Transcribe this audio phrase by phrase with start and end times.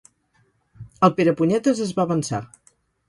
[1.07, 2.41] El Perepunyetes es va avançar.